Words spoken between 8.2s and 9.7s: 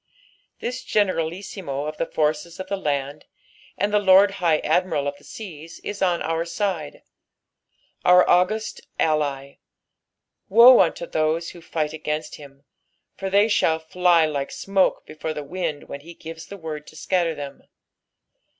august ally;